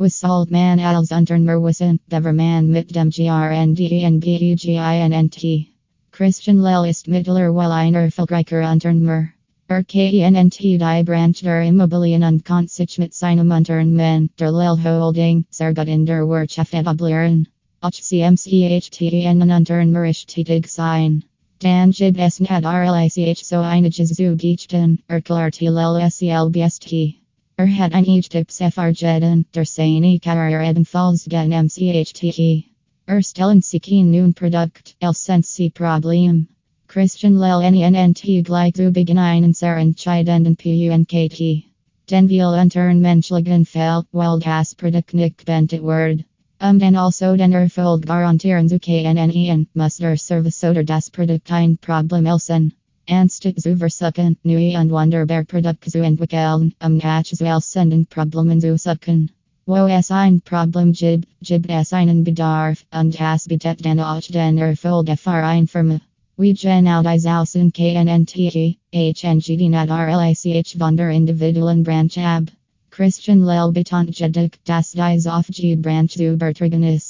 [0.00, 5.66] Wissalt man als unternmer wissen, Beverman mit dem GRNDENBEGINNT.
[6.12, 9.30] Christian Lell ist mittlerweile ein erfolgreicher Unternehmer.
[9.66, 15.46] Er KNNT die Branch der Immobilien und kann sich mit seinem Unternehmen, der Lell Holding,
[15.50, 17.48] sehr gut in der Wirtschaft etablieren.
[17.82, 21.24] HCMCHTN Unternehmerisch tätig sein.
[21.58, 22.38] Dan Jib S.
[22.38, 27.18] Nad RLICH so einiges zu Gechten, Erklart LLSELBST.
[27.60, 32.66] Er hat ein Egypts FRJeden, der seine Karriere ebenfalls gen MCHTE.
[33.04, 36.46] Er stellen sich nun Produkt, el sensi Problem.
[36.86, 41.64] Christian Lell NNT gleich zu Beginn einen sehr entscheidenden PUNKT.
[42.08, 46.24] Den wir untern menschlichen das Produkt nicht bentet word.
[46.60, 51.76] Um den also den Erfolg garantieren zu KNNEN, muss der Service oder das Produkt ein
[51.76, 52.72] Problem elsen.
[53.10, 58.76] Anstatt zu versuchen, neue und wunderbare Produkte zu entwickeln, um das zu elsen Problemen zu
[58.76, 59.30] suchen.
[59.64, 64.58] Wo es ein Problem gibt, gibt es einen Bedarf, und das bietet dann auch den
[64.58, 66.00] Erfolg für eine Firma.
[66.36, 72.44] We gen out is außen KNNTE, HNGD nat RLICH von der individuellen Branch ab.
[72.90, 77.07] Christian Lell jedik, das dies auf die Branch übertragen ist.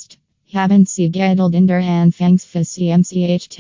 [0.54, 3.58] Haben Sie Geduld in der Anfangsphase und direkt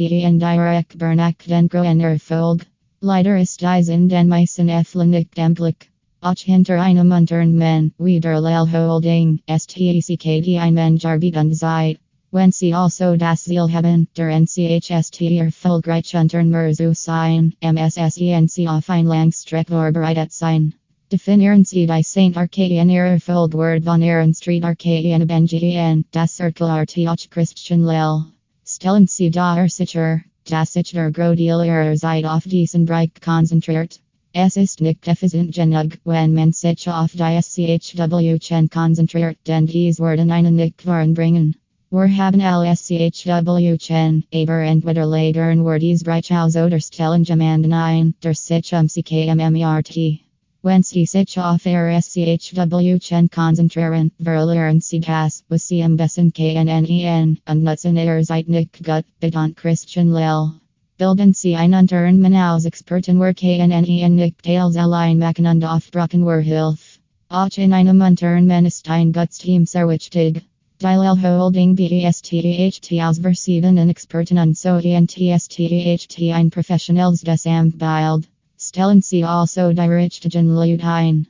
[0.96, 2.66] Bernack den großen Erfolg.
[3.02, 5.76] Leider ist dies in den meisten nicht möglich.
[6.22, 11.98] Auch hinter einem Unternehmen, wie der Lell Holding, STECKD ein Mensch arbeiten.
[12.30, 19.04] Wenn Sie also das Ziel haben, der NCHST erfolgreich Unternehmer zu sein, MSSENC auf ein
[19.04, 20.72] Langstreck vorbereitet sein.
[21.10, 27.30] Definieren Sie die Saint Arcadian Erfolg Word von Ihren Street Arcadian Benjian, das Circle RTH
[27.30, 28.26] Christian Lell.
[28.66, 33.98] Stellen Sie da sicher, dass ich der Grodil Ihrer Zeit auf diesen Bereich konzentriert.
[34.34, 40.00] Es ist nicht effizient genug, wenn man sich auf die SCHW Chen konzentriert, denn dies
[40.00, 41.56] werden einen nicht voranbringen.
[41.90, 48.34] Wir haben LSCHW Chen, aber entweder lagern wir dies Breithaus oder stellen jemanden ein, der
[48.34, 50.27] sich um CKMMERT.
[50.68, 57.62] Sich auf Ihr SCHW Chen konzentrieren, verlieren Sie das, was Sie am besten KNNEN, und
[57.62, 60.52] nutzen Ihr Zeit nicht gut, betont Christian Lell.
[60.98, 66.40] Bilden Sie ein Unternehmen aus Experten wir KNNEN nicht teils allein machen und aufbrauchen wir
[66.40, 66.98] Hilfe.
[67.30, 70.42] Auch in einem Unternehmen ist ein gutes Team sehr wichtig.
[70.82, 78.28] Dilel Holding BESTEHT aus verschiedenen Experten und so ENTSTEHT ein Professionals des Amtbild.
[78.68, 81.28] Stellen Sie also richtigen Leute ein.